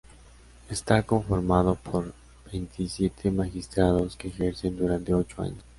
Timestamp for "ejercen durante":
4.29-5.13